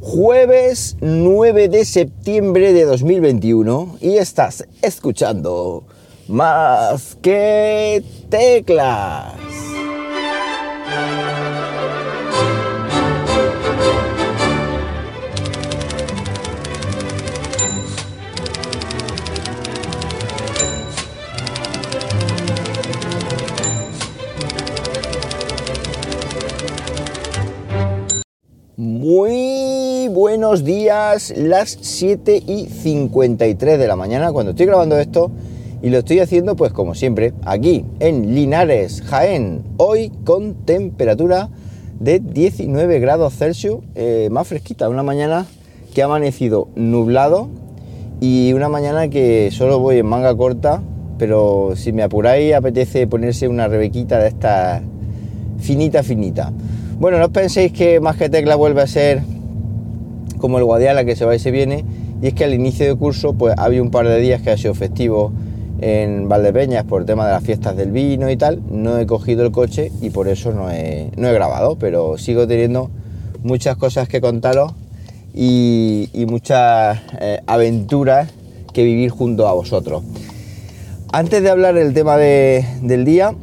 Jueves 0.00 0.96
9 1.00 1.68
de 1.68 1.84
septiembre 1.84 2.72
de 2.72 2.84
2021 2.84 3.98
y 4.00 4.18
estás 4.18 4.66
escuchando 4.82 5.84
más 6.28 7.16
que 7.22 8.02
teclas. 8.28 9.34
Días, 30.54 31.34
las 31.36 31.76
7 31.80 32.40
y 32.46 32.66
53 32.66 33.78
de 33.80 33.88
la 33.88 33.96
mañana 33.96 34.30
cuando 34.32 34.50
estoy 34.50 34.66
grabando 34.66 34.96
esto 34.96 35.32
y 35.82 35.90
lo 35.90 35.98
estoy 35.98 36.20
haciendo 36.20 36.54
pues 36.54 36.72
como 36.72 36.94
siempre 36.94 37.34
aquí 37.44 37.84
en 37.98 38.32
Linares, 38.32 39.02
Jaén, 39.02 39.64
hoy 39.76 40.12
con 40.24 40.54
temperatura 40.64 41.48
de 41.98 42.20
19 42.20 43.00
grados 43.00 43.34
Celsius, 43.34 43.80
eh, 43.96 44.28
más 44.30 44.46
fresquita, 44.46 44.88
una 44.88 45.02
mañana 45.02 45.46
que 45.92 46.02
ha 46.02 46.04
amanecido 46.04 46.68
nublado 46.76 47.48
y 48.20 48.52
una 48.52 48.68
mañana 48.68 49.08
que 49.08 49.50
solo 49.50 49.80
voy 49.80 49.98
en 49.98 50.06
manga 50.06 50.36
corta, 50.36 50.80
pero 51.18 51.72
si 51.74 51.92
me 51.92 52.04
apuráis 52.04 52.54
apetece 52.54 53.08
ponerse 53.08 53.48
una 53.48 53.66
rebequita 53.66 54.20
de 54.20 54.28
esta 54.28 54.80
finita, 55.58 56.04
finita. 56.04 56.52
Bueno, 57.00 57.18
no 57.18 57.24
os 57.24 57.32
penséis 57.32 57.72
que 57.72 57.98
más 57.98 58.16
que 58.16 58.28
tecla 58.28 58.54
vuelve 58.54 58.82
a 58.82 58.86
ser 58.86 59.35
como 60.38 60.58
el 60.58 60.64
Guadiala 60.64 61.04
que 61.04 61.16
se 61.16 61.24
va 61.24 61.34
y 61.34 61.38
se 61.38 61.50
viene, 61.50 61.84
y 62.22 62.28
es 62.28 62.34
que 62.34 62.44
al 62.44 62.54
inicio 62.54 62.86
de 62.86 62.94
curso 62.96 63.34
pues 63.34 63.54
había 63.58 63.82
un 63.82 63.90
par 63.90 64.06
de 64.06 64.18
días 64.20 64.42
que 64.42 64.50
ha 64.50 64.56
sido 64.56 64.74
festivo 64.74 65.32
en 65.80 66.28
Valdepeñas 66.28 66.84
por 66.84 67.02
el 67.02 67.06
tema 67.06 67.26
de 67.26 67.32
las 67.32 67.42
fiestas 67.42 67.76
del 67.76 67.90
vino 67.90 68.30
y 68.30 68.36
tal, 68.36 68.62
no 68.70 68.98
he 68.98 69.06
cogido 69.06 69.44
el 69.44 69.52
coche 69.52 69.92
y 70.00 70.10
por 70.10 70.28
eso 70.28 70.52
no 70.52 70.70
he, 70.70 71.10
grabado, 71.16 71.76
pero 71.78 72.16
sigo 72.18 72.46
teniendo 72.46 72.90
muchas 73.42 73.76
cosas 73.76 74.08
que 74.08 74.20
contaros 74.20 74.72
y, 75.34 76.08
muchas 76.28 77.00
eh, 77.20 77.40
aventuras 77.46 78.30
que 78.72 78.84
vivir 78.84 79.10
junto 79.10 79.46
a 79.48 79.52
vosotros. 79.52 80.02
Antes 81.12 81.42
de 81.42 81.50
hablar 81.50 81.74
del 81.74 81.94
tema 81.94 82.16
del 82.16 83.04
día, 83.04 83.34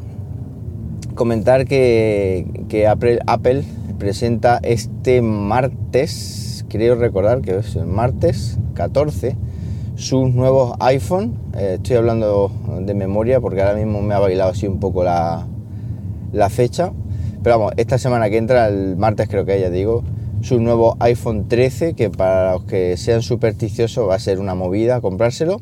comentar 1.16 1.66
que, 1.66 2.46
Apple, 3.26 3.64
presenta 3.98 4.60
este 4.64 5.22
martes, 5.22 6.53
creo 6.74 6.96
recordar 6.96 7.42
que 7.42 7.56
es 7.60 7.76
el 7.76 7.86
martes 7.86 8.58
14, 8.74 9.38
sus 9.96 10.34
nuevos 10.34 10.76
iPhone. 10.80 11.38
Eh, 11.56 11.76
estoy 11.76 11.98
hablando 11.98 12.52
de 12.82 12.96
memoria 12.96 13.40
porque 13.40 13.62
ahora 13.62 13.76
mismo 13.76 14.02
me 14.02 14.16
ha 14.16 14.20
bailado 14.20 14.50
así 14.50 14.66
un 14.66 14.80
poco 14.80 15.04
la, 15.04 15.46
la 16.32 16.50
fecha. 16.50 16.92
Pero 17.44 17.60
vamos, 17.60 17.74
esta 17.78 18.00
semana 18.00 18.28
que 18.32 18.38
entra, 18.38 18.70
el 18.70 18.98
martes 18.98 19.30
creo 19.30 19.46
que 19.46 19.62
ya 19.62 19.70
digo, 19.70 20.04
su 20.42 20.60
nuevo 20.60 20.98
iPhone 21.00 21.48
13, 21.48 21.94
que 21.94 22.10
para 22.10 22.54
los 22.54 22.64
que 22.64 22.98
sean 22.98 23.22
supersticiosos 23.22 24.10
va 24.10 24.16
a 24.16 24.20
ser 24.20 24.40
una 24.40 24.56
movida 24.56 25.00
comprárselo. 25.00 25.62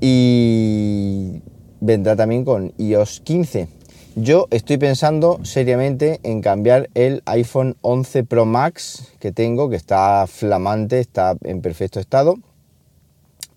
Y 0.00 1.42
vendrá 1.80 2.14
también 2.14 2.44
con 2.44 2.72
iOS 2.78 3.20
15. 3.24 3.66
Yo 4.20 4.48
estoy 4.50 4.78
pensando 4.78 5.38
seriamente 5.44 6.18
en 6.24 6.40
cambiar 6.40 6.90
el 6.94 7.22
iPhone 7.26 7.76
11 7.82 8.24
Pro 8.24 8.46
Max 8.46 9.12
que 9.20 9.30
tengo, 9.30 9.70
que 9.70 9.76
está 9.76 10.26
flamante, 10.26 10.98
está 10.98 11.36
en 11.44 11.60
perfecto 11.60 12.00
estado. 12.00 12.34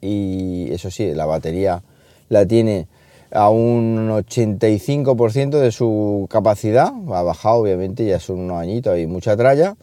Y 0.01 0.71
eso 0.71 0.91
sí, 0.91 1.15
la 1.15 1.25
batería 1.25 1.81
la 2.29 2.45
tiene 2.45 2.87
a 3.31 3.49
un 3.49 4.11
85% 4.11 5.59
de 5.59 5.71
su 5.71 6.27
capacidad. 6.29 6.93
Ha 7.11 7.23
bajado, 7.23 7.55
obviamente, 7.55 8.05
ya 8.05 8.19
son 8.19 8.41
unos 8.41 8.61
añitos 8.61 8.99
y 8.99 9.07
mucha 9.07 9.35
tralla. 9.35 9.75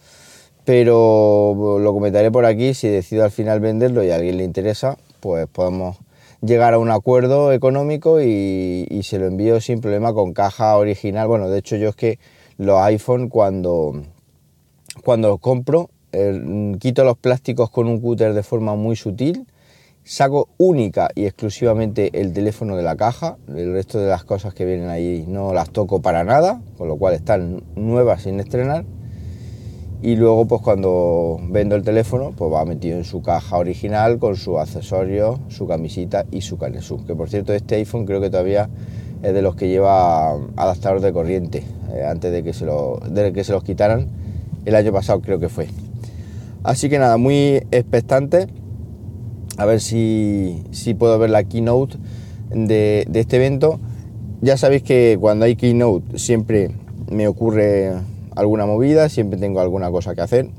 Pero 0.64 1.81
lo 1.81 1.92
comentaré 1.92 2.31
por 2.31 2.44
aquí. 2.44 2.72
Si 2.72 2.86
decido 2.86 3.25
al 3.25 3.32
final 3.32 3.58
venderlo 3.58 4.04
y 4.04 4.12
a 4.12 4.14
alguien 4.14 4.36
le 4.36 4.44
interesa, 4.44 4.97
pues 5.19 5.48
podemos 5.48 5.97
llegar 6.43 6.75
a 6.75 6.78
un 6.78 6.91
acuerdo 6.91 7.53
económico 7.53 8.21
y, 8.21 9.00
se 9.03 9.19
lo 9.19 9.26
envío 9.26 9.60
sin 9.60 9.81
problema 9.81 10.12
con 10.12 10.32
caja 10.32 10.76
original. 10.76 11.28
Bueno, 11.28 11.49
de 11.49 11.59
hecho 11.59 11.76
yo 11.76 11.88
es 11.88 11.97
que 11.97 12.19
los 12.56 12.81
iPhone 12.81 13.28
cuando, 13.28 14.03
cuando 15.04 15.28
los 15.28 15.41
compro 15.41 15.91
quito 16.78 17.04
los 17.04 17.19
plásticos 17.19 17.71
con 17.71 17.87
un 17.87 18.00
cúter 18.00 18.32
de 18.34 18.43
forma 18.43 18.75
muy 18.75 18.97
sutil, 18.97 19.47
saco 20.04 20.49
única 20.56 21.10
y 21.15 21.26
exclusivamente 21.26 22.10
el 22.21 22.32
teléfono 22.32 22.76
de 22.76 22.82
la 22.82 22.97
caja, 22.97 23.37
el 23.49 23.72
resto 23.72 23.99
de 23.99 24.09
las 24.09 24.25
cosas 24.25 24.55
que 24.55 24.65
vienen 24.65 24.88
ahí 24.88 25.25
no 25.28 25.53
las 25.53 25.70
toco 25.70 26.00
para 26.00 26.25
nada, 26.25 26.62
con 26.78 26.88
lo 26.88 26.97
cual 26.97 27.15
están 27.15 27.62
nuevas 27.76 28.22
sin 28.22 28.41
estrenar 28.41 28.84
y 30.00 30.14
luego 30.14 30.47
pues 30.47 30.62
cuando 30.62 31.41
vendo 31.48 31.75
el 31.75 31.82
teléfono 31.82 32.32
pues 32.36 32.53
va 32.53 32.64
metido 32.64 32.97
en 32.98 33.04
su 33.04 33.20
caja 33.22 33.59
original 33.59 34.19
con 34.19 34.36
su 34.36 34.59
accesorio, 34.59 35.41
su 35.48 35.66
camisita 35.66 36.25
y 36.31 36.42
su 36.42 36.56
canesú. 36.56 37.04
Que 37.04 37.14
por 37.14 37.28
cierto 37.28 37.53
este 37.53 37.76
iPhone 37.76 38.06
creo 38.06 38.20
que 38.20 38.31
todavía 38.31 38.69
es 39.22 39.34
de 39.34 39.42
los 39.42 39.56
que 39.56 39.69
lleva 39.69 40.34
adaptador 40.56 41.00
de 41.00 41.12
corriente 41.12 41.64
eh, 41.92 42.04
antes 42.04 42.31
de 42.31 42.44
que, 42.44 42.53
se 42.53 42.64
lo, 42.64 43.00
de 43.10 43.32
que 43.32 43.42
se 43.42 43.53
los 43.53 43.64
quitaran 43.64 44.06
el 44.64 44.76
año 44.76 44.92
pasado 44.92 45.20
creo 45.20 45.41
que 45.41 45.48
fue. 45.48 45.66
Así 46.62 46.88
que 46.88 46.98
nada, 46.98 47.16
muy 47.16 47.62
expectante 47.70 48.47
a 49.56 49.64
ver 49.64 49.81
si, 49.81 50.62
si 50.70 50.94
puedo 50.94 51.19
ver 51.19 51.31
la 51.31 51.42
keynote 51.42 51.97
de, 52.50 53.04
de 53.08 53.20
este 53.20 53.37
evento. 53.37 53.81
Ya 54.41 54.56
sabéis 54.56 54.84
que 54.84 55.16
cuando 55.20 55.44
hay 55.44 55.56
keynote 55.56 56.19
siempre 56.19 56.70
me 57.10 57.26
ocurre 57.26 57.94
alguna 58.38 58.66
movida, 58.66 59.09
siempre 59.09 59.38
tengo 59.38 59.60
alguna 59.60 59.91
cosa 59.91 60.15
que 60.15 60.21
hacer 60.21 60.50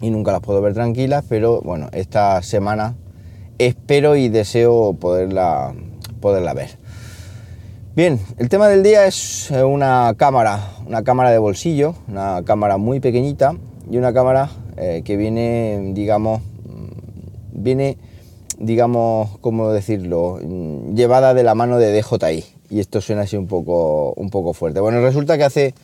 y 0.00 0.10
nunca 0.10 0.30
las 0.30 0.40
puedo 0.40 0.62
ver 0.62 0.74
tranquilas, 0.74 1.24
pero 1.28 1.60
bueno, 1.62 1.88
esta 1.92 2.40
semana 2.42 2.94
espero 3.58 4.14
y 4.14 4.28
deseo 4.28 4.94
poderla, 4.94 5.74
poderla 6.20 6.54
ver. 6.54 6.70
Bien, 7.96 8.20
el 8.36 8.48
tema 8.48 8.68
del 8.68 8.84
día 8.84 9.06
es 9.06 9.50
una 9.50 10.14
cámara, 10.16 10.60
una 10.86 11.02
cámara 11.02 11.32
de 11.32 11.38
bolsillo, 11.38 11.96
una 12.06 12.42
cámara 12.44 12.76
muy 12.76 13.00
pequeñita 13.00 13.56
y 13.90 13.96
una 13.96 14.12
cámara 14.12 14.50
eh, 14.76 15.02
que 15.04 15.16
viene, 15.16 15.92
digamos, 15.94 16.40
mm, 16.40 17.60
viene, 17.60 17.98
digamos, 18.56 19.36
¿cómo 19.40 19.72
decirlo?, 19.72 20.38
mm, 20.40 20.94
llevada 20.94 21.34
de 21.34 21.42
la 21.42 21.56
mano 21.56 21.78
de 21.78 21.92
DJI. 21.92 22.44
Y 22.70 22.78
esto 22.78 23.00
suena 23.00 23.22
así 23.22 23.36
un 23.36 23.48
poco, 23.48 24.12
un 24.12 24.30
poco 24.30 24.52
fuerte. 24.52 24.78
Bueno, 24.78 25.00
resulta 25.00 25.36
que 25.36 25.44
hace 25.44 25.74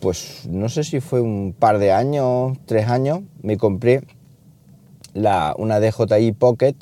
pues 0.00 0.46
no 0.48 0.68
sé 0.68 0.84
si 0.84 1.00
fue 1.00 1.20
un 1.20 1.54
par 1.58 1.78
de 1.78 1.92
años, 1.92 2.58
tres 2.66 2.88
años, 2.88 3.20
me 3.42 3.56
compré 3.56 4.02
la, 5.14 5.54
una 5.58 5.80
DJI 5.80 6.32
Pocket, 6.32 6.74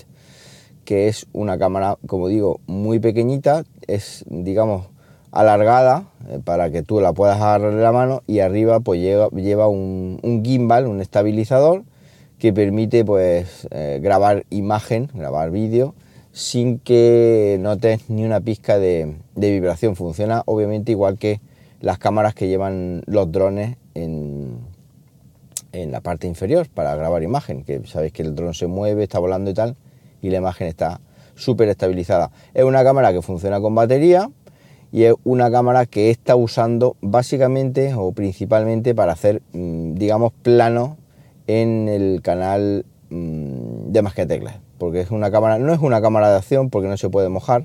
que 0.85 1.09
es 1.09 1.27
una 1.33 1.59
cámara, 1.59 1.99
como 2.07 2.29
digo, 2.29 2.61
muy 2.67 2.99
pequeñita, 2.99 3.65
es, 3.87 4.25
digamos, 4.29 4.89
alargada 5.33 6.09
eh, 6.29 6.41
para 6.43 6.71
que 6.71 6.83
tú 6.83 7.01
la 7.01 7.13
puedas 7.13 7.37
agarrar 7.41 7.75
de 7.75 7.83
la 7.83 7.93
mano 7.93 8.23
y 8.27 8.41
arriba 8.41 8.81
pues 8.81 9.01
lleva, 9.01 9.69
un, 9.69 10.43
gimbal, 10.45 10.87
un 10.87 11.01
estabilizador 11.01 11.85
que 12.39 12.53
permite 12.53 13.05
pues 13.05 13.67
eh, 13.71 14.01
grabar 14.03 14.45
imagen, 14.49 15.11
grabar 15.13 15.51
vídeo 15.51 15.95
sin 16.33 16.79
que 16.79 17.59
notes 17.61 18.09
ni 18.09 18.25
una 18.25 18.41
pizca 18.41 18.79
de 18.79 19.17
vibración. 19.35 19.97
Funciona 19.97 20.43
obviamente 20.47 20.93
igual 20.93 21.19
que 21.19 21.41
las 21.81 21.99
cámaras 21.99 22.35
que 22.35 22.49
llevan 22.49 23.03
los 23.07 23.31
drones 23.31 23.77
en, 23.95 24.59
en 25.73 25.93
la 25.93 26.01
parte 26.01 26.27
inferior 26.27 26.69
para 26.69 26.95
grabar 26.95 27.23
imagen, 27.23 27.65
que 27.65 27.87
sabéis 27.87 28.13
que 28.13 28.23
el 28.23 28.35
dron 28.35 28.55
se 28.55 28.67
mueve, 28.67 29.05
está 29.05 29.19
volando 29.19 29.51
y 29.51 29.55
tal, 29.55 29.77
y 30.23 30.31
la 30.31 30.39
imagen 30.39 30.67
está 30.67 31.01
súper 31.35 31.69
estabilizada. 31.69 32.31
Es 32.55 32.65
una 32.65 32.83
cámara 32.83 33.13
que 33.13 33.23
funciona 33.23 33.61
con 33.61 33.75
batería 33.75 34.31
y 34.91 35.05
es 35.05 35.15
una 35.25 35.51
cámara 35.51 35.87
que 35.87 36.11
está 36.11 36.37
usando 36.37 36.97
básicamente 37.01 37.95
o 37.95 38.13
principalmente 38.13 38.95
para 38.95 39.13
hacer, 39.13 39.43
mm, 39.53 39.95
digamos, 39.95 40.33
plano 40.33 40.97
en 41.47 41.89
el 41.89 42.21
canal 42.23 42.85
mm, 43.11 43.93
de 43.93 44.03
más 44.03 44.15
que 44.15 44.27
teclas. 44.27 44.57
Porque 44.79 45.01
es 45.01 45.11
una 45.11 45.31
cámara, 45.31 45.59
no 45.59 45.73
es 45.73 45.81
una 45.81 46.01
cámara 46.01 46.31
de 46.31 46.37
acción 46.37 46.71
porque 46.71 46.89
no 46.89 46.97
se 46.97 47.11
puede 47.11 47.29
mojar, 47.29 47.65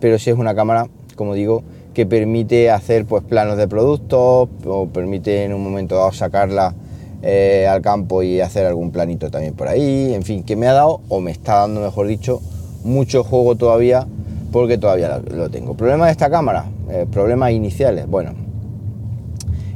pero 0.00 0.18
sí 0.18 0.30
es 0.30 0.38
una 0.38 0.54
cámara, 0.54 0.88
como 1.16 1.34
digo, 1.34 1.62
que 1.96 2.04
permite 2.04 2.70
hacer 2.70 3.06
pues 3.06 3.22
planos 3.22 3.56
de 3.56 3.66
productos 3.68 4.50
o 4.66 4.86
permite 4.92 5.44
en 5.44 5.54
un 5.54 5.64
momento 5.64 5.94
dado 5.94 6.12
sacarla 6.12 6.74
eh, 7.22 7.66
al 7.66 7.80
campo 7.80 8.22
y 8.22 8.38
hacer 8.42 8.66
algún 8.66 8.90
planito 8.90 9.30
también 9.30 9.54
por 9.54 9.66
ahí, 9.66 10.12
en 10.12 10.22
fin, 10.22 10.42
que 10.42 10.56
me 10.56 10.66
ha 10.66 10.74
dado 10.74 11.00
o 11.08 11.22
me 11.22 11.30
está 11.30 11.60
dando, 11.60 11.80
mejor 11.80 12.06
dicho, 12.06 12.42
mucho 12.84 13.24
juego 13.24 13.54
todavía 13.54 14.06
porque 14.52 14.76
todavía 14.76 15.22
lo 15.30 15.48
tengo. 15.48 15.72
¿Problema 15.72 16.04
de 16.04 16.12
esta 16.12 16.28
cámara? 16.28 16.66
Eh, 16.90 17.06
problemas 17.10 17.52
iniciales. 17.52 18.06
Bueno, 18.06 18.32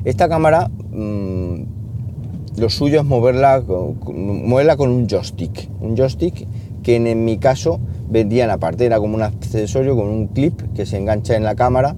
esta 0.05 0.29
cámara, 0.29 0.69
mm, 0.91 1.55
lo 2.59 2.69
suyo 2.69 3.01
es 3.01 3.07
moverla 3.07 3.63
moverla 3.67 4.77
con 4.77 4.91
un 4.91 5.09
joystick. 5.09 5.71
Un 5.81 5.97
joystick 5.97 6.47
que 6.83 6.97
en, 6.97 7.25
mi 7.25 7.39
caso 7.39 7.81
vendían 8.11 8.51
aparte, 8.51 8.85
era 8.85 8.99
como 8.99 9.15
un 9.15 9.23
accesorio 9.23 9.97
con 9.97 10.09
un 10.09 10.27
clip 10.27 10.61
que 10.75 10.85
se 10.85 10.99
engancha 10.99 11.35
en 11.35 11.45
la 11.45 11.55
cámara 11.55 11.97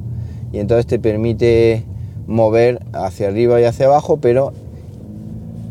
y 0.52 0.58
entonces 0.58 0.86
te 0.86 0.98
permite 0.98 1.84
mover 2.26 2.80
hacia 2.92 3.28
arriba 3.28 3.60
y 3.60 3.64
hacia 3.64 3.86
abajo, 3.86 4.18
pero 4.18 4.52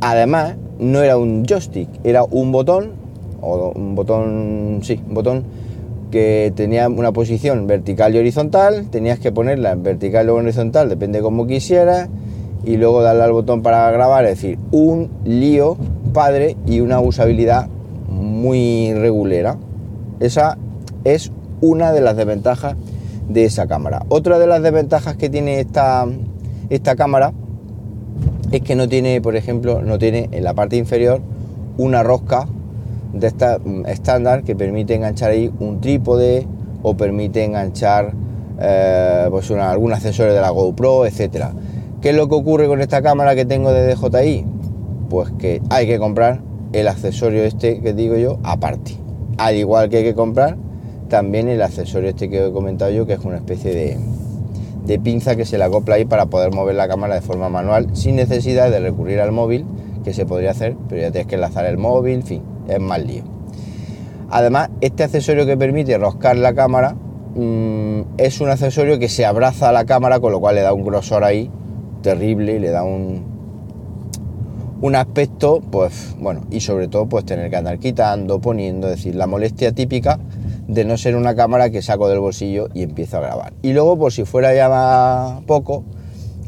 además 0.01 0.55
no 0.79 1.01
era 1.01 1.17
un 1.17 1.45
joystick, 1.45 1.87
era 2.03 2.23
un 2.23 2.51
botón, 2.51 2.91
o 3.41 3.71
un 3.75 3.95
botón, 3.95 4.79
sí, 4.83 4.99
un 5.07 5.13
botón 5.13 5.43
que 6.11 6.51
tenía 6.55 6.89
una 6.89 7.11
posición 7.11 7.67
vertical 7.67 8.13
y 8.15 8.19
horizontal, 8.19 8.87
tenías 8.89 9.19
que 9.19 9.31
ponerla 9.31 9.71
en 9.71 9.83
vertical 9.83 10.29
o 10.29 10.35
horizontal, 10.35 10.89
depende 10.89 11.21
como 11.21 11.47
quisieras, 11.47 12.09
y 12.63 12.77
luego 12.77 13.01
darle 13.01 13.23
al 13.23 13.31
botón 13.31 13.61
para 13.61 13.89
grabar, 13.91 14.25
es 14.25 14.41
decir, 14.41 14.59
un 14.71 15.09
lío 15.23 15.77
padre 16.13 16.57
y 16.67 16.81
una 16.81 16.99
usabilidad 16.99 17.67
muy 18.09 18.93
regulera. 18.93 19.57
Esa 20.19 20.57
es 21.03 21.31
una 21.61 21.91
de 21.91 22.01
las 22.01 22.15
desventajas 22.15 22.75
de 23.33 23.45
esa 23.45 23.67
cámara. 23.67 24.05
Otra 24.09 24.39
de 24.39 24.47
las 24.47 24.61
desventajas 24.61 25.15
que 25.15 25.29
tiene 25.29 25.59
esta, 25.59 26.05
esta 26.69 26.95
cámara 26.95 27.33
es 28.51 28.61
que 28.61 28.75
no 28.75 28.87
tiene, 28.89 29.21
por 29.21 29.35
ejemplo, 29.35 29.81
no 29.81 29.97
tiene 29.97 30.29
en 30.31 30.43
la 30.43 30.53
parte 30.53 30.75
inferior 30.75 31.21
una 31.77 32.03
rosca 32.03 32.47
de 33.13 33.27
esta 33.27 33.59
mm, 33.59 33.85
estándar 33.87 34.43
que 34.43 34.55
permite 34.55 34.95
enganchar 34.95 35.31
ahí 35.31 35.51
un 35.59 35.81
trípode 35.81 36.47
o 36.83 36.95
permite 36.95 37.43
enganchar 37.43 38.13
eh, 38.59 39.27
pues 39.29 39.49
algún 39.51 39.93
accesorio 39.93 40.33
de 40.33 40.41
la 40.41 40.49
GoPro, 40.49 41.05
etcétera. 41.05 41.53
¿Qué 42.01 42.09
es 42.09 42.15
lo 42.15 42.27
que 42.27 42.35
ocurre 42.35 42.67
con 42.67 42.81
esta 42.81 43.01
cámara 43.01 43.35
que 43.35 43.45
tengo 43.45 43.71
de 43.71 43.95
DJI? 43.95 44.45
Pues 45.09 45.31
que 45.37 45.61
hay 45.69 45.87
que 45.87 45.99
comprar 45.99 46.41
el 46.73 46.87
accesorio 46.87 47.43
este 47.43 47.81
que 47.81 47.93
digo 47.93 48.15
yo 48.17 48.39
aparte. 48.43 48.97
Al 49.37 49.55
igual 49.55 49.89
que 49.89 49.97
hay 49.97 50.03
que 50.03 50.15
comprar 50.15 50.57
también 51.11 51.49
el 51.49 51.61
accesorio 51.61 52.09
este 52.09 52.29
que 52.29 52.47
he 52.47 52.51
comentado 52.53 52.89
yo, 52.89 53.05
que 53.05 53.13
es 53.13 53.19
una 53.25 53.35
especie 53.35 53.75
de, 53.75 53.97
de 54.85 54.97
pinza 54.97 55.35
que 55.35 55.43
se 55.43 55.57
le 55.57 55.65
acopla 55.65 55.95
ahí 55.95 56.05
para 56.05 56.27
poder 56.27 56.53
mover 56.53 56.75
la 56.75 56.87
cámara 56.87 57.15
de 57.15 57.21
forma 57.21 57.49
manual 57.49 57.89
sin 57.93 58.15
necesidad 58.15 58.71
de 58.71 58.79
recurrir 58.79 59.19
al 59.19 59.33
móvil, 59.33 59.65
que 60.05 60.13
se 60.13 60.25
podría 60.25 60.51
hacer, 60.51 60.77
pero 60.87 61.01
ya 61.01 61.11
tienes 61.11 61.27
que 61.27 61.35
enlazar 61.35 61.65
el 61.65 61.77
móvil, 61.77 62.13
en 62.13 62.23
fin, 62.23 62.41
es 62.69 62.79
más 62.79 63.03
lío. 63.03 63.23
Además, 64.29 64.69
este 64.79 65.03
accesorio 65.03 65.45
que 65.45 65.57
permite 65.57 65.97
roscar 65.97 66.37
la 66.37 66.53
cámara 66.53 66.95
mm, 67.35 68.01
es 68.17 68.39
un 68.39 68.47
accesorio 68.49 68.97
que 68.97 69.09
se 69.09 69.25
abraza 69.25 69.67
a 69.67 69.71
la 69.73 69.83
cámara, 69.83 70.21
con 70.21 70.31
lo 70.31 70.39
cual 70.39 70.55
le 70.55 70.61
da 70.61 70.71
un 70.71 70.85
grosor 70.85 71.25
ahí 71.25 71.51
terrible, 72.01 72.57
le 72.61 72.69
da 72.69 72.85
un, 72.85 73.25
un 74.79 74.95
aspecto, 74.95 75.59
pues 75.59 76.15
bueno, 76.21 76.43
y 76.49 76.61
sobre 76.61 76.87
todo 76.87 77.07
pues 77.07 77.25
tener 77.25 77.49
que 77.49 77.57
andar 77.57 77.79
quitando, 77.79 78.39
poniendo, 78.39 78.87
es 78.87 78.95
decir, 78.95 79.15
la 79.15 79.27
molestia 79.27 79.73
típica 79.73 80.17
de 80.71 80.85
no 80.85 80.97
ser 80.97 81.17
una 81.17 81.35
cámara 81.35 81.69
que 81.69 81.81
saco 81.81 82.07
del 82.07 82.19
bolsillo 82.19 82.69
y 82.73 82.83
empiezo 82.83 83.17
a 83.17 83.19
grabar. 83.19 83.51
Y 83.61 83.73
luego, 83.73 83.99
por 83.99 84.13
si 84.13 84.23
fuera 84.23 84.55
ya 84.55 85.41
poco, 85.45 85.83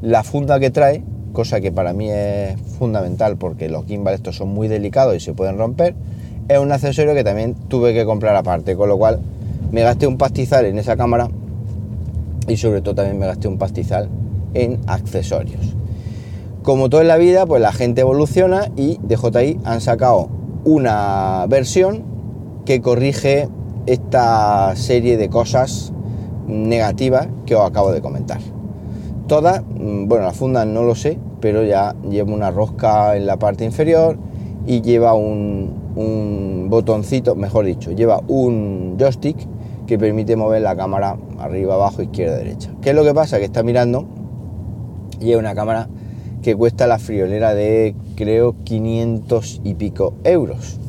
la 0.01 0.23
funda 0.23 0.61
que 0.61 0.69
trae, 0.69 1.03
cosa 1.33 1.59
que 1.59 1.73
para 1.73 1.91
mí 1.91 2.09
es 2.09 2.57
fundamental 2.79 3.35
porque 3.35 3.67
los 3.67 3.85
gimbal 3.85 4.13
estos 4.13 4.37
son 4.37 4.47
muy 4.47 4.69
delicados 4.69 5.13
y 5.13 5.19
se 5.19 5.33
pueden 5.33 5.57
romper, 5.57 5.93
es 6.47 6.57
un 6.57 6.71
accesorio 6.71 7.13
que 7.13 7.25
también 7.25 7.53
tuve 7.67 7.93
que 7.93 8.05
comprar 8.05 8.33
aparte, 8.37 8.77
con 8.77 8.87
lo 8.87 8.97
cual 8.97 9.19
me 9.73 9.81
gasté 9.81 10.07
un 10.07 10.17
pastizal 10.17 10.67
en 10.67 10.79
esa 10.79 10.95
cámara 10.95 11.29
y 12.47 12.55
sobre 12.55 12.81
todo 12.81 12.95
también 12.95 13.19
me 13.19 13.25
gasté 13.25 13.49
un 13.49 13.57
pastizal 13.57 14.07
en 14.53 14.79
accesorios. 14.87 15.75
Como 16.61 16.89
todo 16.89 17.01
en 17.01 17.09
la 17.09 17.17
vida, 17.17 17.45
pues 17.45 17.61
la 17.61 17.73
gente 17.73 18.01
evoluciona 18.01 18.71
y 18.77 18.99
DJI 19.03 19.59
han 19.65 19.81
sacado 19.81 20.29
una 20.63 21.45
versión 21.49 22.03
que 22.65 22.79
corrige 22.79 23.49
esta 23.85 24.75
serie 24.75 25.17
de 25.17 25.29
cosas 25.29 25.93
negativas 26.47 27.27
que 27.45 27.55
os 27.55 27.65
acabo 27.65 27.91
de 27.91 28.01
comentar. 28.01 28.39
Todas, 29.27 29.63
mm, 29.63 30.07
bueno, 30.07 30.25
la 30.25 30.33
funda 30.33 30.65
no 30.65 30.83
lo 30.83 30.95
sé, 30.95 31.17
pero 31.39 31.63
ya 31.63 31.95
lleva 32.09 32.33
una 32.33 32.51
rosca 32.51 33.15
en 33.15 33.25
la 33.25 33.37
parte 33.37 33.65
inferior 33.65 34.17
y 34.65 34.81
lleva 34.81 35.13
un, 35.13 35.93
un 35.95 36.67
botoncito, 36.69 37.35
mejor 37.35 37.65
dicho, 37.65 37.91
lleva 37.91 38.21
un 38.27 38.95
joystick 38.97 39.37
que 39.85 39.97
permite 39.97 40.35
mover 40.35 40.61
la 40.61 40.75
cámara 40.75 41.17
arriba, 41.39 41.75
abajo, 41.75 42.01
izquierda, 42.01 42.37
derecha. 42.37 42.71
¿Qué 42.81 42.91
es 42.91 42.95
lo 42.95 43.03
que 43.03 43.13
pasa? 43.13 43.39
Que 43.39 43.45
está 43.45 43.63
mirando 43.63 44.05
y 45.19 45.31
es 45.31 45.37
una 45.37 45.55
cámara 45.55 45.89
que 46.41 46.55
cuesta 46.55 46.87
la 46.87 46.99
friolera 46.99 47.53
de 47.53 47.95
creo 48.15 48.55
500 48.63 49.61
y 49.63 49.73
pico 49.75 50.13
euros. 50.23 50.79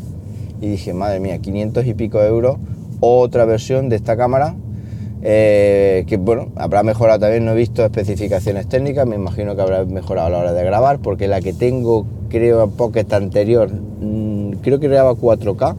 Y 0.61 0.69
dije, 0.69 0.95
madre 0.95 1.21
mía, 1.21 1.39
500 1.39 1.87
y 1.87 1.95
pico 1.95 2.21
euros, 2.21 2.57
otra 3.01 3.45
versión 3.45 3.89
de 3.89 3.97
esta 3.97 4.17
cámara, 4.17 4.55
eh, 5.23 6.05
que 6.07 6.19
bueno, 6.19 6.49
habrá 6.57 6.83
mejorado 6.83 7.21
también, 7.21 7.45
no 7.45 7.53
he 7.53 7.57
visto 7.57 7.85
especificaciones 7.85 8.69
técnicas, 8.69 9.07
me 9.07 9.17
imagino 9.17 9.57
que 9.57 9.63
habrá 9.63 9.85
mejorado 9.85 10.27
a 10.27 10.31
la 10.31 10.39
hora 10.39 10.53
de 10.53 10.65
grabar, 10.65 10.99
porque 10.99 11.29
la 11.29 11.41
que 11.41 11.53
tengo, 11.53 12.07
creo, 12.29 12.69
Pocket 12.69 13.07
anterior, 13.13 13.71
mm, 13.73 14.57
creo 14.63 14.81
que 14.81 14.89
grababa 14.89 15.17
4K, 15.17 15.77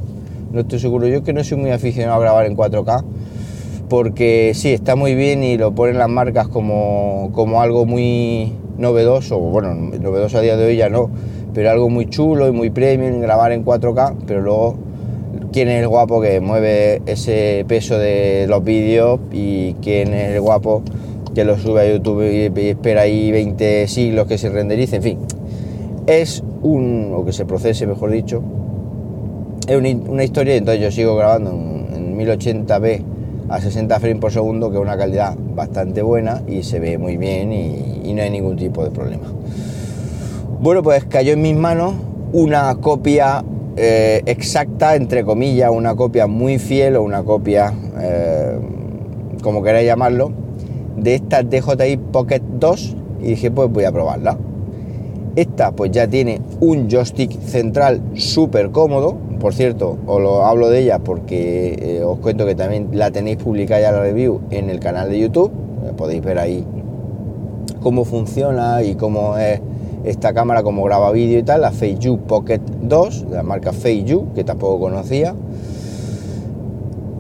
no 0.52 0.62
estoy 0.62 0.80
seguro, 0.80 1.08
yo 1.08 1.24
que 1.24 1.34
no 1.34 1.44
soy 1.44 1.58
muy 1.58 1.72
aficionado 1.72 2.18
a 2.18 2.20
grabar 2.20 2.46
en 2.46 2.56
4K, 2.56 3.04
porque 3.90 4.54
sí, 4.56 4.74
está 4.74 4.96
muy 4.96 5.14
bien 5.14 5.44
y 5.44 5.58
lo 5.58 5.76
ponen 5.76 6.00
las 6.00 6.10
marcas 6.10 6.48
como, 6.48 7.30
como 7.34 7.62
algo 7.62 7.86
muy 7.86 8.54
novedoso, 8.78 9.38
bueno, 9.40 9.76
novedoso 9.76 10.40
a 10.40 10.42
día 10.42 10.58
de 10.58 10.66
hoy 10.66 10.78
ya 10.78 10.90
no, 10.90 11.10
pero 11.54 11.70
algo 11.70 11.90
muy 11.90 12.08
chulo 12.10 12.48
y 12.48 12.52
muy 12.52 12.72
premium, 12.72 13.22
grabar 13.22 13.52
en 13.52 13.64
4K, 13.64 14.16
pero 14.26 14.42
luego 14.42 14.85
quién 15.56 15.70
es 15.70 15.82
el 15.82 15.88
guapo 15.88 16.20
que 16.20 16.42
mueve 16.42 17.02
ese 17.06 17.64
peso 17.66 17.98
de 17.98 18.46
los 18.46 18.62
vídeos 18.62 19.22
y 19.32 19.76
quién 19.76 20.14
es 20.14 20.34
el 20.34 20.42
guapo 20.42 20.84
que 21.34 21.46
lo 21.46 21.58
sube 21.58 21.80
a 21.80 21.90
YouTube 21.90 22.30
y, 22.30 22.68
espera 22.68 23.04
ahí 23.04 23.32
20 23.32 23.88
siglos 23.88 24.28
que 24.28 24.38
se 24.38 24.50
renderice, 24.50 24.98
en 24.98 25.02
fin, 25.02 25.20
es 26.08 26.44
un, 26.62 27.14
o 27.16 27.24
que 27.24 27.32
se 27.32 27.46
procese 27.46 27.88
mejor 27.88 28.12
dicho, 28.12 28.44
es 29.66 29.78
una, 29.78 30.26
historia, 30.26 30.56
entonces 30.56 30.84
yo 30.84 30.92
sigo 30.92 31.16
grabando 31.16 31.52
en 31.52 32.18
1080p 32.18 33.04
a 33.48 33.62
60 33.62 33.98
frames 34.02 34.20
por 34.20 34.34
segundo, 34.34 34.70
que 34.70 34.76
es 34.76 34.82
una 34.82 34.98
calidad 34.98 35.38
bastante 35.56 36.02
buena 36.02 36.42
y 36.50 36.64
se 36.64 36.82
ve 36.82 36.98
muy 36.98 37.16
bien 37.16 37.54
y, 37.54 38.14
no 38.14 38.22
hay 38.22 38.30
ningún 38.30 38.58
tipo 38.58 38.84
de 38.84 38.92
problema. 38.92 39.32
Bueno, 40.60 40.84
pues 40.84 41.06
cayó 41.06 41.32
en 41.32 41.42
mis 41.42 41.56
manos 41.56 41.94
una 42.34 42.76
copia 42.76 43.42
eh, 43.78 44.22
exacta, 44.26 44.96
entre 44.96 45.24
comillas, 45.24 45.70
una 45.72 45.96
copia 45.96 46.28
muy 46.28 46.60
fiel 46.60 46.96
o 46.96 47.04
una 47.04 47.24
copia, 47.24 47.74
eh, 48.00 48.58
como 49.42 49.62
queráis 49.62 49.86
llamarlo, 49.86 50.32
de 50.96 51.16
esta 51.16 51.44
DJI 51.44 51.98
Pocket 52.12 52.42
2 52.60 52.96
y 53.22 53.28
dije, 53.28 53.52
pues 53.52 53.70
voy 53.70 53.84
a 53.84 53.92
probarla. 53.92 54.38
Esta 55.36 55.72
pues 55.72 55.92
ya 55.92 56.08
tiene 56.08 56.40
un 56.62 56.90
joystick 56.90 57.38
central 57.42 58.02
súper 58.14 58.72
cómodo, 58.72 59.18
por 59.40 59.54
cierto, 59.54 59.98
os 60.08 60.22
lo 60.22 60.46
hablo 60.46 60.70
de 60.70 60.80
ella 60.80 61.00
porque 61.00 61.78
eh, 61.80 62.04
os 62.04 62.20
cuento 62.20 62.46
que 62.46 62.56
también 62.56 62.90
la 62.94 63.12
tenéis 63.12 63.38
publicada 63.38 63.92
la 63.92 64.02
review 64.02 64.42
en 64.50 64.70
el 64.70 64.80
canal 64.80 65.10
de 65.10 65.20
YouTube. 65.20 65.52
Podéis 65.98 66.24
ver 66.24 66.40
ahí 66.40 66.66
cómo 67.82 68.06
funciona 68.06 68.82
y 68.82 68.96
cómo 68.96 69.38
es 69.38 69.60
esta 70.06 70.34
cámara, 70.34 70.64
cómo 70.64 70.84
graba 70.84 71.12
vídeo 71.12 71.40
y 71.40 71.44
tal. 71.44 71.62
La 71.62 71.72
Feiju 71.72 72.20
Pocket 72.20 72.60
2, 72.60 73.30
de 73.30 73.36
la 73.36 73.44
marca 73.44 73.74
Feiju, 73.74 74.34
que 74.34 74.44
tampoco 74.44 74.80
conocía. 74.80 75.36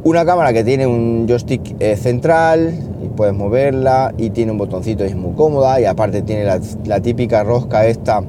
Una 0.04 0.24
cámara 0.24 0.54
que 0.54 0.64
tiene 0.64 0.86
un 0.86 1.26
joystick 1.28 1.78
eh, 1.80 1.96
central 1.96 2.76
y 3.04 3.08
puedes 3.08 3.34
moverla 3.34 4.14
y 4.18 4.30
tiene 4.30 4.52
un 4.52 4.60
botoncito 4.60 5.04
y 5.04 5.08
es 5.08 5.16
muy 5.16 5.34
cómoda 5.34 5.82
y 5.82 5.86
aparte 5.86 6.22
tiene 6.22 6.44
la, 6.44 7.00
típica 7.00 7.44
rosca 7.44 7.88
esta 7.88 8.22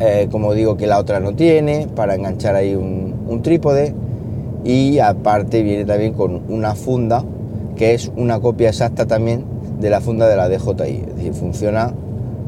eh, 0.00 0.28
como 0.30 0.54
digo 0.54 0.78
que 0.78 0.86
la 0.86 0.98
otra 0.98 1.20
no 1.20 1.34
tiene, 1.34 1.88
para 1.94 2.14
enganchar 2.14 2.54
ahí 2.54 2.74
un, 2.74 3.42
trípode 3.42 3.94
y 4.64 4.98
aparte 4.98 5.62
viene 5.62 5.84
también 5.84 6.14
con 6.14 6.42
una 6.48 6.74
funda 6.74 7.22
que 7.76 7.92
es 7.92 8.10
una 8.16 8.40
copia 8.40 8.70
exacta 8.70 9.04
también 9.04 9.44
de 9.78 9.90
la 9.90 10.00
funda 10.00 10.26
de 10.26 10.36
la 10.36 10.48
DJI, 10.48 11.04
es 11.06 11.16
decir, 11.16 11.34
funciona 11.34 11.92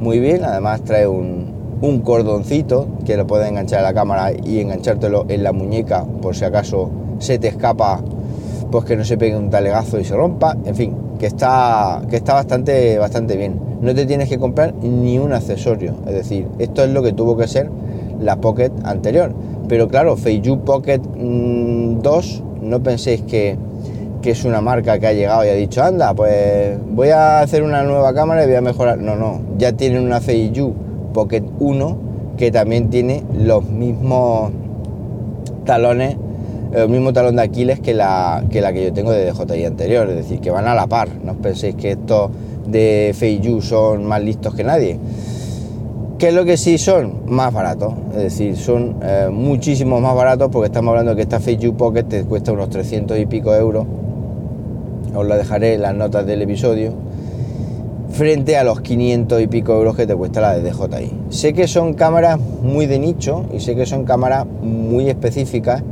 muy 0.00 0.19
bien, 0.21 0.45
además 0.45 0.83
trae 0.83 1.07
un, 1.07 1.78
un 1.81 2.00
cordoncito 2.00 2.87
que 3.05 3.17
lo 3.17 3.26
puedes 3.26 3.49
enganchar 3.49 3.81
a 3.81 3.83
la 3.83 3.95
cámara 3.95 4.33
y 4.33 4.61
enganchártelo 4.61 5.26
en 5.28 5.43
la 5.43 5.52
muñeca 5.52 6.05
por 6.23 6.37
si 6.37 6.45
acaso 6.45 6.90
se 7.19 7.38
te 7.38 7.49
escapa, 7.49 8.00
pues 8.71 8.85
que 8.85 8.97
no 8.97 9.05
se 9.05 9.17
pegue 9.17 9.37
un 9.37 9.50
talegazo 9.50 9.99
y 9.99 10.05
se 10.05 10.14
rompa, 10.14 10.57
en 10.64 10.75
fin, 10.75 10.97
que 11.19 11.26
está, 11.26 12.02
que 12.09 12.17
está 12.17 12.35
bastante, 12.35 12.99
bastante 12.99 13.37
bien 13.37 13.69
no 13.81 13.95
te 13.95 14.07
tienes 14.07 14.28
que 14.28 14.38
comprar 14.38 14.75
ni 14.83 15.19
un 15.19 15.33
accesorio. 15.33 15.95
Es 16.07 16.14
decir, 16.14 16.49
esto 16.59 16.83
es 16.85 16.90
lo 16.90 17.02
que 17.02 17.12
tuvo 17.12 17.37
que 17.37 17.47
ser 17.47 17.71
la 18.21 18.37
Pocket 18.37 18.73
anterior. 18.85 19.33
Pero 19.69 19.88
claro, 19.88 20.17
Feiju 20.17 20.61
Pocket 20.61 21.00
2, 21.00 22.43
mm, 22.62 22.69
no 22.69 22.83
penséis 22.83 23.23
que, 23.23 23.57
es 24.25 24.44
una 24.44 24.60
marca 24.60 24.98
que 24.98 25.06
ha 25.06 25.12
llegado 25.12 25.44
y 25.44 25.48
ha 25.48 25.54
dicho, 25.54 25.82
anda, 25.82 26.14
pues 26.14 26.78
voy 26.90 27.10
a 27.10 27.40
hacer 27.40 27.62
una 27.62 27.82
nueva 27.82 28.12
cámara 28.14 28.44
y 28.44 28.46
voy 28.46 28.56
a 28.56 28.60
mejorar. 28.60 28.98
No, 28.98 29.16
no, 29.16 29.40
ya 29.56 29.72
tienen 29.72 30.04
una 30.04 30.20
Feiju 30.20 30.75
Pocket 31.12 31.44
1 31.58 31.98
que 32.37 32.50
también 32.50 32.88
tiene 32.88 33.25
los 33.37 33.64
mismos 33.64 34.52
talones, 35.64 36.16
el 36.72 36.88
mismo 36.88 37.12
talón 37.12 37.37
de 37.37 37.42
Aquiles 37.42 37.80
que 37.80 37.94
la 37.94 38.44
que, 38.50 38.60
la 38.60 38.72
que 38.72 38.84
yo 38.84 38.92
tengo 38.92 39.10
de 39.10 39.30
DJI 39.32 39.64
anterior, 39.64 40.08
es 40.08 40.16
decir, 40.16 40.40
que 40.40 40.50
van 40.50 40.66
a 40.66 40.75
la 40.75 40.87
par, 40.87 41.08
no 41.25 41.32
os 41.32 41.38
penséis 41.38 41.75
que 41.75 41.92
estos 41.92 42.30
de 42.66 43.14
Feiyu 43.14 43.60
son 43.60 44.04
más 44.04 44.22
listos 44.22 44.54
que 44.54 44.64
nadie. 44.64 44.98
¿Qué 46.18 46.28
es 46.28 46.34
lo 46.34 46.44
que 46.44 46.56
sí 46.56 46.78
son? 46.78 47.22
Más 47.26 47.52
baratos, 47.52 47.94
es 48.10 48.22
decir, 48.22 48.56
son 48.56 48.96
eh, 49.02 49.28
muchísimo 49.30 50.00
más 50.00 50.14
baratos 50.14 50.48
porque 50.50 50.66
estamos 50.66 50.90
hablando 50.90 51.14
que 51.14 51.22
esta 51.22 51.38
Feiyu 51.38 51.76
Pocket 51.76 52.04
te 52.04 52.25
cuesta 52.25 52.52
unos 52.52 52.70
300 52.70 53.18
y 53.18 53.26
pico 53.26 53.54
euros, 53.54 53.87
os 55.18 55.26
la 55.26 55.37
dejaré 55.37 55.75
en 55.75 55.82
las 55.82 55.94
notas 55.94 56.26
del 56.26 56.42
episodio, 56.42 56.92
frente 58.10 58.56
a 58.56 58.64
los 58.64 58.80
500 58.80 59.42
y 59.42 59.46
pico 59.48 59.72
euros 59.75 59.96
que 59.96 60.06
te 60.06 60.14
cuesta 60.14 60.40
la 60.40 60.58
DJI. 60.58 61.12
Sé 61.30 61.52
que 61.52 61.66
son 61.66 61.94
cámaras 61.94 62.38
muy 62.62 62.87
de 62.87 62.98
nicho 62.98 63.44
y 63.52 63.60
sé 63.60 63.75
que 63.75 63.84
son 63.84 64.04
cámaras 64.04 64.46
muy 64.62 65.08
específicas 65.08 65.82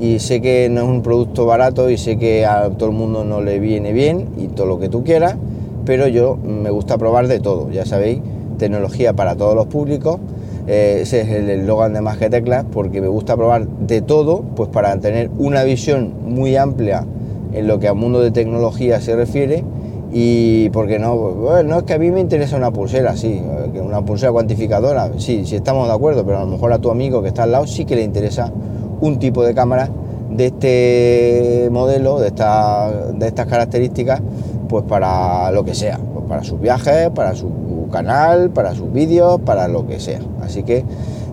y 0.00 0.18
sé 0.18 0.40
que 0.40 0.68
no 0.70 0.82
es 0.82 0.88
un 0.88 1.02
producto 1.02 1.44
barato 1.44 1.90
y 1.90 1.98
sé 1.98 2.18
que 2.18 2.46
a 2.46 2.70
todo 2.70 2.88
el 2.88 2.96
mundo 2.96 3.24
no 3.24 3.42
le 3.42 3.58
viene 3.58 3.92
bien 3.92 4.28
y 4.38 4.48
todo 4.48 4.66
lo 4.66 4.80
que 4.80 4.88
tú 4.88 5.04
quieras, 5.04 5.36
pero 5.84 6.08
yo 6.08 6.36
me 6.36 6.70
gusta 6.70 6.96
probar 6.96 7.28
de 7.28 7.40
todo, 7.40 7.70
ya 7.70 7.84
sabéis, 7.84 8.20
tecnología 8.58 9.12
para 9.12 9.36
todos 9.36 9.54
los 9.54 9.66
públicos. 9.66 10.18
Eh, 10.66 11.00
ese 11.02 11.22
es 11.22 11.28
el 11.28 11.50
eslogan 11.50 11.92
de 11.92 12.00
Más 12.00 12.18
que 12.18 12.30
Teclas, 12.30 12.64
porque 12.72 13.00
me 13.00 13.08
gusta 13.08 13.36
probar 13.36 13.66
de 13.66 14.00
todo, 14.00 14.42
pues 14.56 14.68
para 14.70 14.96
tener 14.98 15.28
una 15.36 15.64
visión 15.64 16.14
muy 16.24 16.56
amplia 16.56 17.04
en 17.52 17.66
lo 17.66 17.78
que 17.78 17.88
al 17.88 17.94
mundo 17.94 18.20
de 18.20 18.30
tecnología 18.30 19.00
se 19.00 19.16
refiere 19.16 19.64
y 20.12 20.68
porque 20.70 20.98
no, 20.98 21.16
bueno, 21.16 21.70
no 21.70 21.78
es 21.78 21.84
que 21.84 21.94
a 21.94 21.98
mí 21.98 22.10
me 22.10 22.20
interesa 22.20 22.56
una 22.56 22.70
pulsera, 22.70 23.16
sí, 23.16 23.40
una 23.74 24.04
pulsera 24.04 24.30
cuantificadora, 24.30 25.10
sí, 25.16 25.44
sí 25.46 25.56
estamos 25.56 25.88
de 25.88 25.94
acuerdo, 25.94 26.24
pero 26.24 26.38
a 26.38 26.40
lo 26.42 26.48
mejor 26.48 26.72
a 26.72 26.78
tu 26.78 26.90
amigo 26.90 27.22
que 27.22 27.28
está 27.28 27.44
al 27.44 27.52
lado 27.52 27.66
sí 27.66 27.86
que 27.86 27.96
le 27.96 28.02
interesa 28.02 28.52
un 29.00 29.18
tipo 29.18 29.42
de 29.42 29.54
cámara 29.54 29.88
de 30.30 30.46
este 30.46 31.68
modelo, 31.70 32.20
de, 32.20 32.28
esta, 32.28 32.90
de 33.12 33.26
estas 33.26 33.46
características, 33.46 34.20
pues 34.68 34.84
para 34.84 35.50
lo 35.50 35.64
que 35.64 35.74
sea, 35.74 35.98
pues 36.12 36.26
para 36.26 36.44
sus 36.44 36.60
viajes, 36.60 37.10
para 37.10 37.34
su 37.34 37.88
canal, 37.90 38.50
para 38.50 38.74
sus 38.74 38.92
vídeos, 38.92 39.40
para 39.40 39.68
lo 39.68 39.86
que 39.86 40.00
sea. 40.00 40.20
Así 40.42 40.62
que 40.62 40.84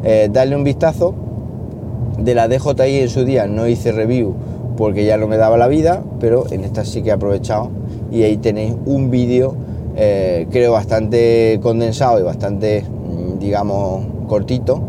eh, 0.04 0.30
darle 0.32 0.56
un 0.56 0.64
vistazo. 0.64 1.14
De 2.18 2.36
la 2.36 2.50
DJI 2.50 3.00
en 3.00 3.10
su 3.10 3.24
día 3.24 3.48
no 3.48 3.66
hice 3.66 3.94
review 3.94 4.36
porque 4.80 5.04
ya 5.04 5.18
no 5.18 5.28
me 5.28 5.36
daba 5.36 5.58
la 5.58 5.68
vida, 5.68 6.02
pero 6.22 6.46
en 6.52 6.64
esta 6.64 6.86
sí 6.86 7.02
que 7.02 7.10
he 7.10 7.12
aprovechado. 7.12 7.70
Y 8.14 8.24
ahí 8.24 8.38
tenéis 8.38 8.76
un 8.86 9.12
vídeo 9.12 9.54
eh, 9.98 10.48
creo 10.50 10.72
bastante 10.72 11.60
condensado 11.62 12.18
y 12.18 12.24
bastante 12.24 12.84
mm, 12.84 13.40
digamos 13.40 14.06
cortito. 14.30 14.80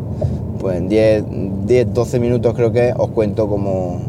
Pues 0.60 0.76
en 0.76 0.88
10, 0.88 1.24
10 1.66 1.92
12 1.92 2.20
minutos 2.20 2.54
creo 2.54 2.70
que 2.70 2.94
os 2.96 3.10
cuento 3.10 3.48
cómo, 3.48 4.00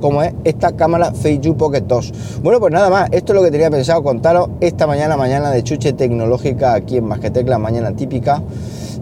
cómo 0.00 0.22
es 0.22 0.32
esta 0.44 0.70
cámara 0.70 1.12
Feiju 1.12 1.56
Pocket 1.56 1.80
2 1.80 2.40
bueno 2.42 2.60
pues 2.60 2.70
nada 2.70 2.90
más 2.90 3.08
esto 3.10 3.32
es 3.32 3.36
lo 3.38 3.42
que 3.42 3.50
tenía 3.50 3.70
pensado 3.70 4.02
contaros 4.02 4.50
esta 4.60 4.86
mañana 4.86 5.16
mañana 5.16 5.50
de 5.50 5.62
chuche 5.62 5.94
tecnológica 5.94 6.74
aquí 6.74 6.98
en 6.98 7.04
Más 7.06 7.20
que 7.20 7.30
Tecla 7.30 7.58
mañana 7.58 7.96
típica 7.96 8.42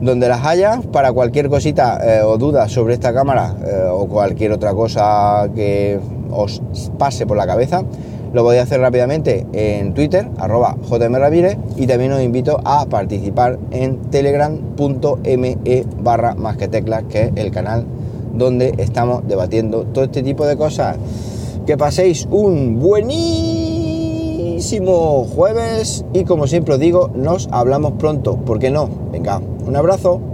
donde 0.03 0.29
las 0.29 0.45
haya. 0.45 0.81
Para 0.93 1.13
cualquier 1.13 1.49
cosita 1.49 2.01
eh, 2.03 2.23
o 2.23 2.37
duda 2.37 2.69
sobre 2.69 2.95
esta 2.95 3.15
cámara 3.15 3.55
eh, 3.65 3.89
o 3.91 4.07
cualquier 4.07 4.53
otra 4.53 4.75
cosa 4.75 5.49
que 5.55 5.99
os 6.33 6.63
pase 6.99 7.27
por 7.27 7.37
la 7.37 7.47
cabeza 7.47 7.85
lo 8.33 8.43
podéis 8.45 8.63
hacer 8.63 8.81
rápidamente 8.81 9.47
en 9.53 9.93
Twitter, 9.93 10.27
arroba 10.39 10.77
jmravire, 10.89 11.59
y 11.77 11.87
también 11.87 12.13
os 12.13 12.23
invito 12.23 12.59
a 12.65 12.87
participar 12.87 13.59
en 13.71 13.99
telegram.me 14.11 15.59
barra 16.03 16.35
más 16.35 16.57
que 16.57 16.69
teclas, 16.69 17.03
que 17.11 17.25
es 17.25 17.33
el 17.37 17.51
canal 17.51 17.85
donde 18.33 18.75
estamos 18.79 19.29
debatiendo 19.29 19.85
todo 19.85 20.05
este 20.05 20.23
tipo 20.23 20.47
de 20.47 20.57
cosas. 20.57 20.97
Que 21.67 21.77
paséis 21.77 22.27
un 22.31 22.81
buenísimo 22.81 24.05
jueves 25.25 26.07
y 26.15 26.25
como 26.25 26.47
siempre 26.47 26.73
os 26.75 26.81
digo, 26.81 27.11
nos 27.15 27.51
hablamos 27.53 27.93
pronto. 27.99 28.37
¿Por 28.37 28.59
qué 28.59 28.71
no? 28.71 28.89
Venga, 29.13 29.43
un 29.67 29.77
abrazo. 29.77 30.32